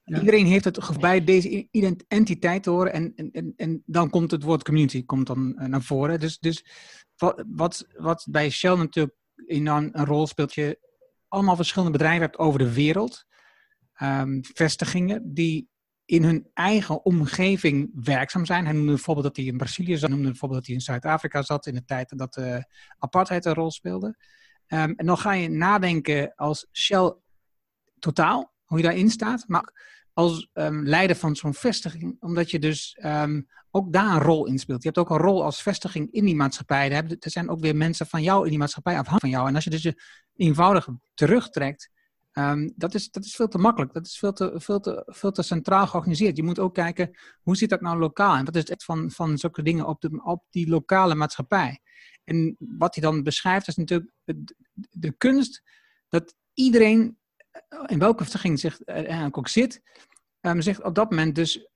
[0.09, 1.68] Iedereen heeft het bij deze
[2.09, 6.21] entiteit te horen en, en, en, dan komt het woord community komt dan naar voren.
[6.21, 6.64] Dus, dus
[7.16, 9.16] wat, wat, wat bij Shell natuurlijk
[9.47, 10.79] enorm een rol speelt, je
[11.29, 13.25] allemaal verschillende bedrijven hebt over de wereld,
[14.03, 15.68] um, vestigingen die
[16.05, 18.64] in hun eigen omgeving werkzaam zijn.
[18.64, 21.66] Hij noemde bijvoorbeeld dat hij in Brazilië zat, noemde bijvoorbeeld dat hij in Zuid-Afrika zat
[21.66, 22.64] in de tijd dat de
[22.99, 24.07] apartheid een rol speelde.
[24.07, 27.14] Um, en dan ga je nadenken als Shell
[27.99, 29.73] totaal, hoe je daarin staat, maar
[30.18, 34.59] als um, leider van zo'n vestiging, omdat je dus um, ook daar een rol in
[34.59, 34.83] speelt.
[34.83, 36.90] Je hebt ook een rol als vestiging in die maatschappij.
[36.90, 39.48] Er zijn ook weer mensen van jou in die maatschappij afhankelijk van jou.
[39.48, 40.02] En als je dus je
[40.37, 41.90] eenvoudig terugtrekt,
[42.33, 43.92] Um, dat, is, dat is veel te makkelijk.
[43.92, 46.37] Dat is veel te, veel, te, veel te centraal georganiseerd.
[46.37, 47.11] Je moet ook kijken,
[47.42, 48.37] hoe zit dat nou lokaal?
[48.37, 51.81] En wat is het van, van zulke dingen op, de, op die lokale maatschappij?
[52.24, 54.12] En wat hij dan beschrijft, is natuurlijk
[54.90, 55.62] de, kunst
[56.09, 57.18] dat iedereen,
[57.50, 59.83] eh, in welke vestiging zich eigenlijk ook zit,
[60.40, 61.68] um, zich op dat moment dus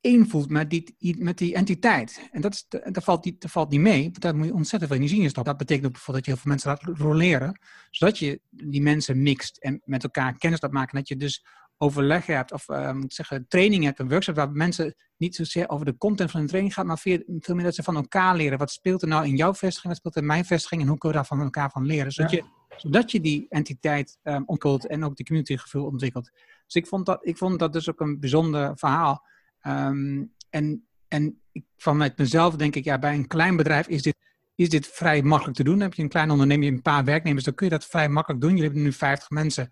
[0.00, 2.28] één voelt met die, met die entiteit.
[2.32, 5.22] En dat, is, dat, valt valt niet mee, want daar moet je ontzettend veel energie
[5.22, 5.52] in stoppen.
[5.52, 7.60] Dat betekent ook bijvoorbeeld dat je heel veel mensen laat roleren,
[7.90, 10.96] zodat je die mensen mixt en met elkaar kennis laat maken.
[10.96, 11.44] Dat je dus
[11.82, 15.86] overleg hebt, of uh, moet zeggen, training hebt, een workshop waar mensen niet zozeer over
[15.86, 18.58] de content van de training gaat, maar veel, veel meer dat ze van elkaar leren.
[18.58, 20.98] Wat speelt er nou in jouw vestiging, wat speelt er in mijn vestiging en hoe
[20.98, 22.12] kun je daar van elkaar van leren?
[22.12, 22.44] Zodat, je,
[22.76, 26.30] zodat je die entiteit um, ontwikkelt en ook die communitygevoel ontwikkelt.
[26.72, 29.26] Dus ik vond, dat, ik vond dat dus ook een bijzonder verhaal.
[29.66, 34.16] Um, en en ik, vanuit mezelf denk ik, ja, bij een klein bedrijf is dit,
[34.54, 35.80] is dit vrij makkelijk te doen.
[35.80, 38.50] Heb je een klein onderneming, een paar werknemers, dan kun je dat vrij makkelijk doen.
[38.50, 39.68] Jullie hebben nu 50 mensen.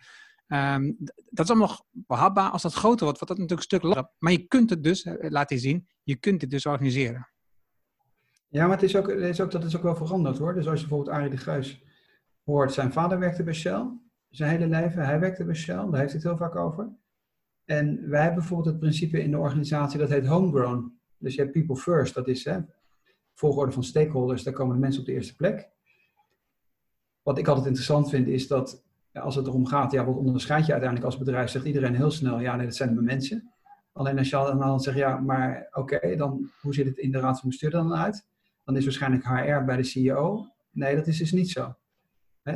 [0.46, 0.96] Um,
[1.30, 2.50] dat is allemaal behapbaar.
[2.50, 4.10] Als dat groter wordt, wordt dat natuurlijk een stuk langer.
[4.18, 7.28] Maar je kunt het dus, eh, laat je zien, je kunt het dus organiseren.
[8.48, 10.54] Ja, maar het is ook, het is ook, dat is ook wel veranderd hoor.
[10.54, 11.82] Dus als je bijvoorbeeld Arie de Gruis
[12.44, 13.86] hoort, zijn vader werkte bij Shell.
[14.30, 16.88] Zijn hele leven, hij werkte bij Shell, daar heeft hij het heel vaak over.
[17.64, 20.98] En wij hebben bijvoorbeeld het principe in de organisatie dat heet homegrown.
[21.18, 22.58] Dus je hebt people first, dat is hè,
[23.34, 25.68] volgorde van stakeholders, daar komen de mensen op de eerste plek.
[27.22, 30.72] Wat ik altijd interessant vind is dat als het erom gaat, ja, wat onderscheid je
[30.72, 33.52] uiteindelijk als bedrijf, zegt iedereen heel snel, ja, nee, dat zijn de mensen.
[33.92, 37.40] Alleen als je dan zegt, ja, maar oké, dan hoe ziet het in de raad
[37.40, 38.26] van bestuur dan uit?
[38.64, 40.46] Dan is waarschijnlijk HR bij de CEO.
[40.70, 41.74] Nee, dat is dus niet zo.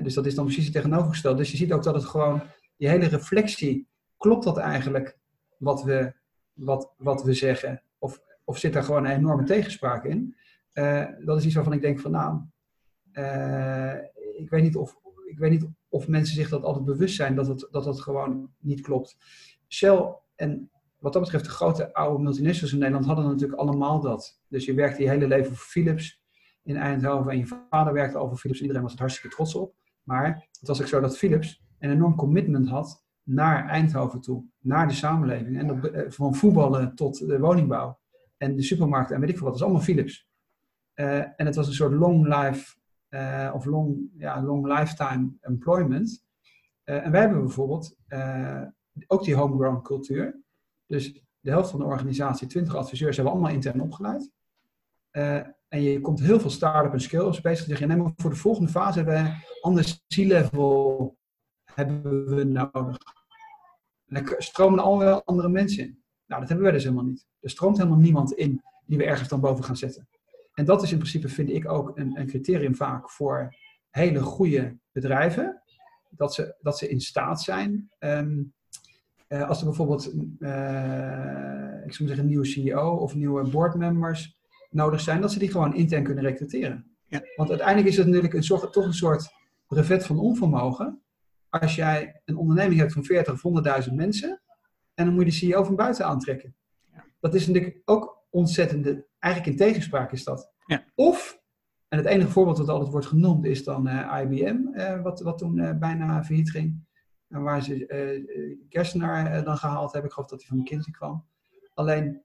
[0.03, 1.37] Dus dat is dan precies het tegenovergestelde.
[1.37, 2.43] Dus je ziet ook dat het gewoon,
[2.77, 5.19] die hele reflectie, klopt dat eigenlijk
[5.57, 6.13] wat we,
[6.53, 7.83] wat, wat we zeggen?
[7.99, 10.37] Of, of zit daar gewoon een enorme tegenspraak in?
[10.75, 12.41] Uh, dat is iets waarvan ik denk van, nou,
[13.13, 13.95] uh,
[14.39, 17.47] ik weet niet of, ik weet niet of mensen zich dat altijd bewust zijn dat
[17.47, 19.17] het, dat het gewoon niet klopt.
[19.69, 24.41] Shell en wat dat betreft de grote oude multinationals in Nederland hadden natuurlijk allemaal dat.
[24.49, 26.23] Dus je werkte je hele leven voor Philips
[26.63, 28.61] in Eindhoven en je vader werkte al voor Philips.
[28.61, 29.75] Iedereen was er hartstikke trots op.
[30.03, 34.88] Maar het was ook zo dat Philips een enorm commitment had naar Eindhoven toe, naar
[34.88, 35.59] de samenleving.
[35.59, 37.99] En eh, van voetballen tot de woningbouw
[38.37, 39.59] en de supermarkten en weet ik veel wat.
[39.59, 40.31] Dat is allemaal Philips.
[40.95, 42.77] Uh, en het was een soort long life
[43.11, 46.25] uh, of long, ja, long lifetime employment.
[46.85, 47.97] en wij hebben bijvoorbeeld
[49.07, 50.41] ook die homegrown cultuur.
[50.87, 54.31] Dus de helft van de organisatie, 20 adviseurs, hebben allemaal intern opgeleid.
[55.73, 57.67] En je komt heel veel start-up en scale-ups bezig.
[57.67, 61.17] Zeg je, nee, maar voor de volgende fase hebben we ander C-level
[61.65, 62.97] hebben we nodig.
[64.07, 66.03] En dan stromen er allemaal andere mensen in.
[66.27, 67.27] Nou, dat hebben we dus helemaal niet.
[67.41, 70.09] Er stroomt helemaal niemand in die we ergens dan boven gaan zetten.
[70.55, 73.55] En dat is in principe, vind ik, ook een, een criterium vaak voor
[73.91, 75.63] hele goede bedrijven.
[76.11, 78.53] Dat ze, dat ze in staat zijn um,
[79.29, 84.41] uh, als er bijvoorbeeld, uh, ik zou zeggen, een nieuwe CEO of nieuwe boardmembers
[84.73, 86.87] nodig zijn, dat ze die gewoon intern kunnen recruteren.
[87.07, 87.23] Ja.
[87.37, 89.31] Want uiteindelijk is het natuurlijk een soort, toch een soort
[89.67, 91.03] brevet van onvermogen.
[91.49, 94.41] Als jij een onderneming hebt van 40 of 100.000 mensen
[94.95, 96.55] en dan moet je de CEO van buiten aantrekken.
[96.93, 97.05] Ja.
[97.21, 100.51] Dat is natuurlijk ook ontzettend, eigenlijk in tegenspraak is dat.
[100.67, 100.85] Ja.
[100.95, 101.41] Of,
[101.89, 104.57] en het enige voorbeeld dat altijd wordt genoemd is dan uh, IBM,
[105.03, 106.91] wat, wat toen bijna failliet ging.
[107.29, 110.11] En waar ze Gerstenaar uh, dan gehaald hebben.
[110.11, 111.25] Ik geloof dat hij van McKinsey kwam.
[111.75, 112.23] Alleen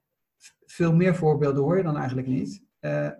[0.66, 2.64] veel meer voorbeelden hoor je dan eigenlijk niet.
[2.80, 3.10] Uh,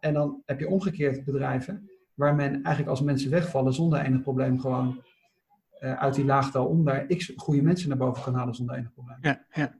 [0.00, 4.60] en dan heb je omgekeerd bedrijven waar men eigenlijk als mensen wegvallen zonder enig probleem
[4.60, 5.02] gewoon
[5.80, 9.18] uit die laagtal onder x goede mensen naar boven kan halen zonder enig probleem.
[9.20, 9.78] Ja, ja.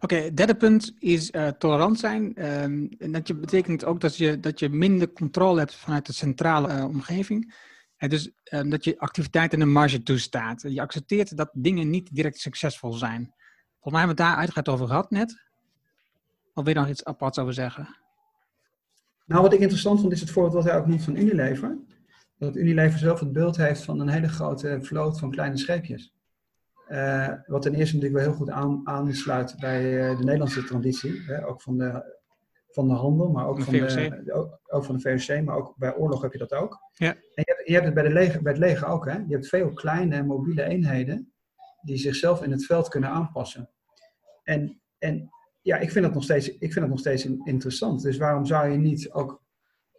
[0.00, 2.22] Oké, derde punt is uh, tolerant zijn.
[2.62, 6.12] Um, en dat je, betekent ook dat je, dat je minder controle hebt vanuit de
[6.12, 7.54] centrale omgeving.
[7.96, 10.62] En dus um, dat je activiteit in een marge toestaat.
[10.62, 13.34] Je accepteert dat dingen niet direct succesvol zijn.
[13.80, 15.45] Volgens mij hebben we het daar uitgebreid over gehad net.
[16.56, 17.96] Of wil je nog iets aparts over zeggen?
[19.26, 21.78] Nou, wat ik interessant vond is het voorbeeld wat hij ook noemt van Unilever.
[22.38, 26.14] Dat Unilever zelf het beeld heeft van een hele grote vloot van kleine scheepjes.
[26.88, 31.22] Uh, wat ten eerste natuurlijk wel heel goed aan, aansluit bij uh, de Nederlandse traditie.
[31.26, 32.14] Hè, ook van de
[32.70, 35.94] van de handel, maar ook van, de, ook, ook, van de VOC, maar ook bij
[35.94, 36.78] oorlog heb je dat ook.
[36.92, 37.10] Ja.
[37.12, 39.04] En je hebt, je hebt het bij, de leger, bij het leger ook.
[39.04, 39.16] Hè?
[39.16, 41.32] Je hebt veel kleine mobiele eenheden
[41.82, 43.70] die zichzelf in het veld kunnen aanpassen.
[44.42, 45.30] En, en
[45.66, 48.02] ja, ik vind, dat nog steeds, ik vind dat nog steeds interessant.
[48.02, 49.42] Dus waarom zou je niet ook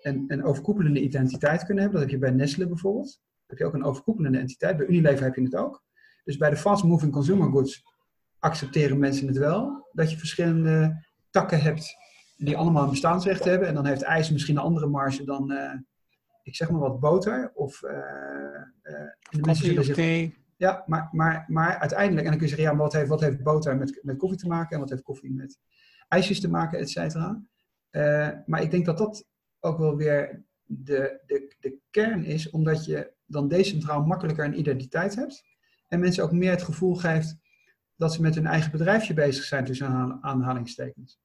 [0.01, 2.01] een, een overkoepelende identiteit kunnen hebben?
[2.01, 3.21] Dat heb je bij Nestle bijvoorbeeld.
[3.45, 4.77] Heb je ook een overkoepelende entiteit.
[4.77, 5.83] Bij Unilever heb je het ook.
[6.23, 7.83] Dus bij de fast moving consumer goods
[8.39, 9.87] accepteren mensen het wel.
[9.91, 11.95] Dat je verschillende takken hebt
[12.37, 13.67] die allemaal een bestaansrecht hebben.
[13.67, 15.73] En dan heeft ijs misschien een andere marge dan, uh,
[16.43, 17.51] ik zeg maar wat, boter.
[17.53, 17.89] Of, uh,
[19.33, 20.45] uh, of thee.
[20.57, 23.43] Ja, maar, maar, maar uiteindelijk, en dan kun je zeggen, ja, wat heeft, wat heeft
[23.43, 24.73] boter met, met koffie te maken?
[24.73, 25.59] En wat heeft koffie met
[26.07, 27.41] ijsjes te maken, et cetera.
[28.45, 29.25] maar ik denk dat dat
[29.59, 35.15] ook wel weer de, de, de kern is, omdat je dan decentraal makkelijker een identiteit
[35.15, 35.43] hebt.
[35.87, 37.37] En mensen ook meer het gevoel geeft
[37.95, 41.19] dat ze met hun eigen bedrijfje bezig zijn tussen aanhalingstekens.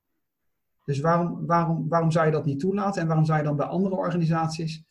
[0.84, 3.00] Dus waarom, waarom, waarom zou je dat niet toelaten?
[3.02, 4.84] En waarom zou je dan bij andere organisaties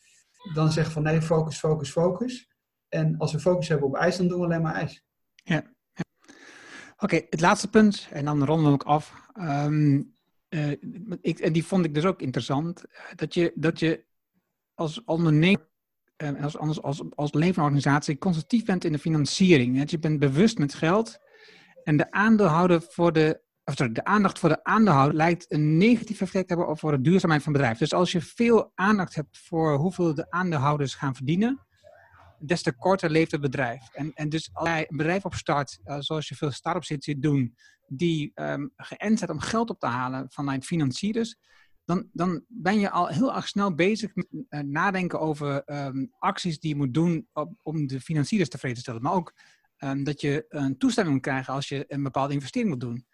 [0.53, 2.50] dan zeggen van nee, focus, focus, focus.
[2.91, 5.03] En als we focus hebben op ijs, dan doen we alleen maar ijs.
[5.35, 5.63] Ja.
[6.97, 9.29] Oké, het laatste punt, en dan ronden we ook af.
[9.39, 10.15] Um,
[11.21, 12.83] ik, en die vond ik dus ook interessant.
[13.15, 14.05] Dat je, dat je
[14.73, 15.69] als ondernemer,
[16.23, 19.77] uh, als, als, als, als levenorganisatie, consultief bent in de financiering.
[19.77, 21.17] Dat je bent bewust met geld.
[21.83, 26.21] En de aandeelhouder voor de of sorry, de aandacht voor de aandeelhouder lijkt een negatief
[26.21, 27.79] effect te hebben voor de duurzaamheid van het bedrijf.
[27.79, 31.65] Dus als je veel aandacht hebt voor hoeveel de aandeelhouders gaan verdienen,
[32.41, 33.89] des te korter leeft het bedrijf.
[33.93, 37.55] En, en dus als jij een bedrijf opstart, uh, zoals je veel start-ups ziet doen,
[37.87, 41.35] die um, geënt zijn om geld op te halen vanuit financiers,
[41.85, 46.59] dan, dan ben je al heel erg snel bezig met uh, nadenken over um, acties
[46.59, 47.27] die je moet doen
[47.63, 49.01] om de financiers tevreden te stellen.
[49.01, 49.33] Maar ook
[49.77, 53.05] ehm, dat je een toestemming moet krijgen als je een bepaalde investering moet doen.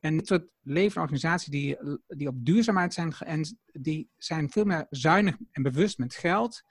[0.00, 0.48] En dit soort
[0.96, 6.14] organisaties die, die op duurzaamheid zijn geënt, die zijn veel meer zuinig en bewust met
[6.14, 6.62] geld.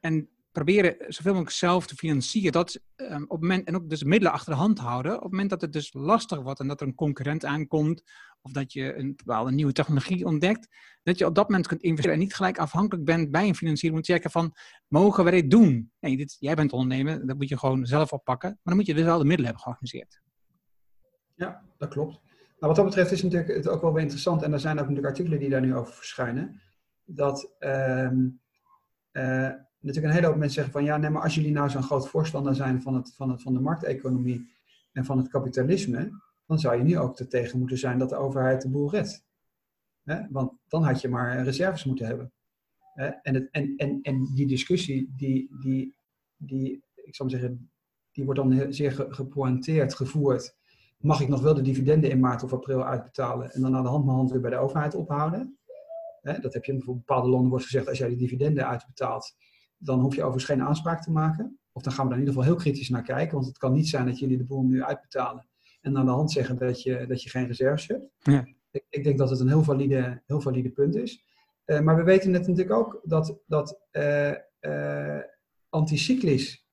[0.00, 0.28] En
[0.64, 2.52] proberen zoveel mogelijk zelf te financieren.
[2.52, 5.16] Dat, um, op moment, en ook dus middelen achter de hand houden.
[5.16, 8.02] Op het moment dat het dus lastig wordt en dat er een concurrent aankomt.
[8.40, 10.68] Of dat je een bepaalde nieuwe technologie ontdekt.
[11.02, 13.92] Dat je op dat moment kunt investeren en niet gelijk afhankelijk bent bij een financier.
[13.92, 14.54] Moet checken van,
[14.86, 15.92] mogen we dit doen?
[16.00, 18.48] Nee, dit, jij bent ondernemer, dat moet je gewoon zelf oppakken.
[18.48, 20.20] Maar dan moet je dus wel de middelen hebben georganiseerd.
[21.34, 22.12] Ja, dat klopt.
[22.12, 24.42] Nou, wat dat betreft is natuurlijk het ook wel weer interessant.
[24.42, 26.60] En er zijn ook natuurlijk artikelen die daar nu over verschijnen.
[27.04, 27.54] Dat...
[27.58, 28.28] Ehm,
[29.12, 31.82] uh, natuurlijk een hele hoop mensen zeggen van ja, nee, maar als jullie nou zo'n
[31.82, 34.50] groot voorstander zijn van, het, van, het, van de markteconomie
[34.92, 36.10] en van het kapitalisme,
[36.46, 39.26] dan zou je nu ook er tegen moeten zijn dat de overheid de boel redt.
[40.30, 42.32] Want dan had je maar reserves moeten hebben.
[43.22, 45.94] En, het, en, en, en die discussie, die, die,
[46.36, 47.70] die, ik zal zeggen,
[48.12, 50.56] die wordt dan zeer gepointeerd gevoerd.
[50.98, 53.88] Mag ik nog wel de dividenden in maart of april uitbetalen en dan aan de
[53.88, 55.58] hand mijn hand weer bij de overheid ophouden?
[56.40, 59.36] Dat heb je in bepaalde landen wordt gezegd, als jij die dividenden uitbetaalt,
[59.78, 61.58] dan hoef je overigens geen aanspraak te maken.
[61.72, 63.34] Of dan gaan we daar in ieder geval heel kritisch naar kijken.
[63.34, 65.46] Want het kan niet zijn dat jullie de boel nu uitbetalen.
[65.80, 68.04] En aan de hand zeggen dat je, dat je geen reserves hebt.
[68.18, 68.46] Ja.
[68.70, 71.24] Ik, ik, denk dat het een heel valide, heel valide punt is.
[71.66, 75.20] Uh, maar we weten net natuurlijk ook dat, dat uh, uh,
[75.68, 76.66] anticyclisch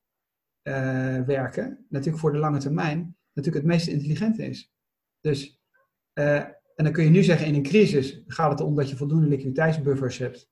[1.25, 4.73] werken, natuurlijk voor de lange termijn, natuurlijk het meest intelligente is.
[5.21, 5.61] Dus,
[6.13, 9.27] en dan kun je nu zeggen, in een crisis gaat het om dat je voldoende
[9.27, 10.49] liquiditeitsbuffers hebt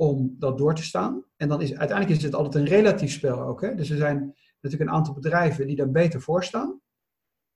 [0.00, 1.24] om dat door te staan.
[1.36, 3.60] En dan is uiteindelijk is het altijd een relatief spel ook.
[3.60, 3.74] Hè?
[3.74, 6.80] Dus er zijn natuurlijk een aantal bedrijven die daar beter voor staan.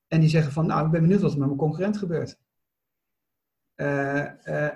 [0.07, 2.39] En die zeggen van, nou, ik ben benieuwd wat er met mijn concurrent gebeurt.
[3.77, 3.87] Uh,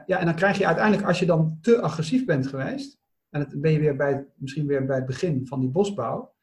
[0.06, 2.98] ja, en dan krijg je uiteindelijk, als je dan te agressief bent geweest,
[3.30, 6.34] en dan ben je weer bij, misschien weer bij het begin van die bosbouw.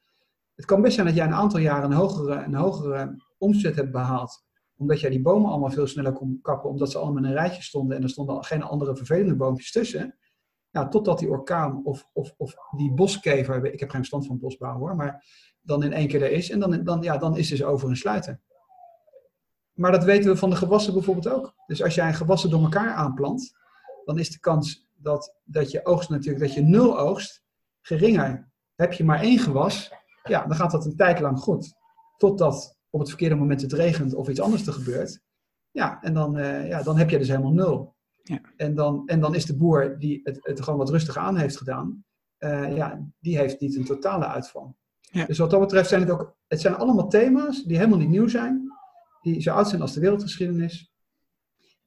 [0.56, 3.92] Het kan best zijn dat jij een aantal jaren een hogere, een hogere omzet hebt
[3.92, 7.36] behaald, omdat jij die bomen allemaal veel sneller kon kappen, omdat ze allemaal in een
[7.36, 10.16] rijtje stonden en er stonden geen andere vervelende boompjes tussen.
[10.84, 14.96] Totdat die orkaan of, of, of die boskever, ik heb geen stand van bosbouw hoor,
[14.96, 15.26] maar
[15.62, 16.50] dan in één keer er is.
[16.50, 18.42] En dan, dan, ja, dan is dus over een sluiten.
[19.74, 21.56] Maar dat weten we van de gewassen bijvoorbeeld ook.
[21.68, 23.54] Dus als jij gewassen door elkaar aanplant,
[24.06, 27.44] dan is de kans dat, dat je oogst natuurlijk, dat je nul oogst,
[27.82, 28.50] geringer.
[28.76, 29.92] Heb je maar één gewas,
[30.24, 31.74] ja, dan gaat dat een tijd lang goed.
[32.18, 35.22] Totdat op het verkeerde moment het regent of iets anders er gebeurt.
[35.72, 37.95] Ja, en dan, uh, ja, dan heb je dus helemaal nul.
[38.28, 38.42] Ja.
[38.58, 41.58] En, dan, en dan is de boer die het, het gewoon wat rustig aan heeft
[41.58, 42.04] gedaan,
[42.40, 44.76] uh, ja, die heeft niet een totale uitval.
[45.00, 45.26] Ja.
[45.26, 48.28] Dus wat dat betreft zijn het ook, het zijn allemaal thema's die helemaal niet nieuw
[48.28, 48.72] zijn,
[49.22, 50.92] die zo oud zijn als de wereldgeschiedenis.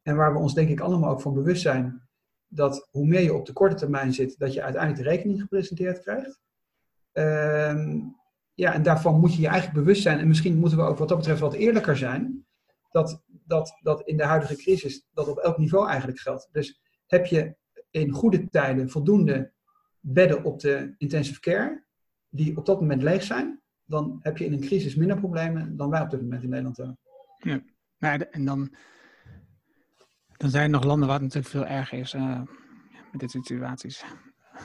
[0.03, 2.09] En waar we ons denk ik allemaal ook van bewust zijn
[2.49, 6.01] dat hoe meer je op de korte termijn zit, dat je uiteindelijk de rekening gepresenteerd
[6.01, 6.41] krijgt.
[7.13, 7.95] Uh,
[8.55, 10.19] ja, en daarvan moet je je eigenlijk bewust zijn.
[10.19, 12.47] En misschien moeten we ook wat dat betreft wat eerlijker zijn
[12.91, 16.49] dat, dat, dat in de huidige crisis dat op elk niveau eigenlijk geldt.
[16.53, 17.57] Dus heb je
[17.91, 19.53] in goede tijden voldoende
[20.01, 21.85] bedden op de intensive care,
[22.29, 25.91] die op dat moment leeg zijn, dan heb je in een crisis minder problemen dan
[25.91, 26.99] wij op dit moment in Nederland hebben.
[27.39, 27.63] Ja,
[27.99, 28.75] nou, en dan,
[30.37, 32.41] dan zijn er nog landen waar het natuurlijk veel erger is uh,
[33.13, 34.05] met dit soort situaties.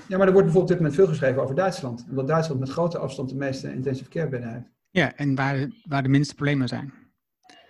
[0.07, 2.05] Ja, maar er wordt bijvoorbeeld op dit moment veel geschreven over Duitsland.
[2.09, 4.71] Omdat Duitsland met grote afstand de meeste intensive care bedden heeft.
[4.89, 7.02] Ja, en waar, waar de minste problemen zijn.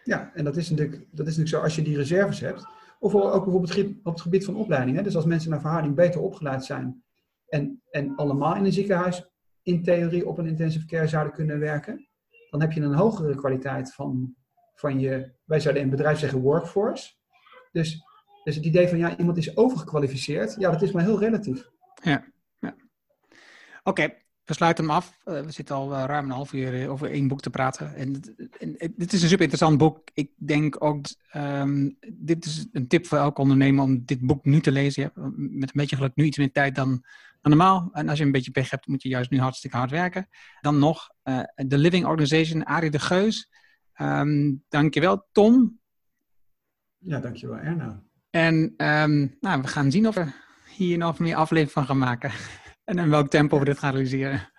[0.04, 2.66] Ja, en dat is, natuurlijk, dat is natuurlijk zo als je die reserves hebt.
[3.00, 5.02] Of ook bijvoorbeeld op het gebied van opleiding.
[5.02, 7.04] Dus als mensen naar verhouding beter opgeleid zijn
[7.48, 12.08] en, en allemaal in een ziekenhuis in theorie op een intensive care zouden kunnen werken,
[12.50, 14.36] dan heb je een hogere kwaliteit van,
[14.76, 17.14] van je, wij zouden in het bedrijf zeggen workforce.
[17.72, 18.04] Dus,
[18.44, 21.70] dus het idee van ja, iemand is overgekwalificeerd, ja, dat is maar heel relatief.
[22.02, 22.26] Ja,
[22.60, 22.76] ja.
[23.84, 24.14] Oké,
[24.46, 25.20] we sluiten hem af.
[25.26, 27.96] Uh, we zitten al uh, ruim een half uur eh, over één boek te praten.
[27.96, 28.22] En,
[28.60, 30.10] en, en dit is een super interessant boek.
[30.14, 34.60] Ik denk ook, um, dit is een tip voor elke ondernemer om dit boek nu
[34.60, 35.04] te lezen.
[35.04, 36.90] Ja, met een beetje geluk nu iets meer tijd dan,
[37.42, 37.90] dan normaal.
[37.94, 40.28] En als je een beetje pech hebt, moet je juist nu hartstikke hard werken.
[40.62, 43.50] Dan nog uh, The Living Organization, Arie de Geus.
[43.98, 45.80] Um, dankjewel, Tom.
[46.98, 48.04] Ja, dankjewel, Erna.
[48.30, 50.26] En um, nou, we gaan zien of we
[50.76, 52.32] hier nog meer aflevering van gaan maken.
[52.86, 54.53] En in welk tempo we dit gaan realiseren.